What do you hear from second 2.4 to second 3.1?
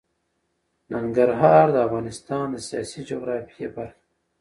د سیاسي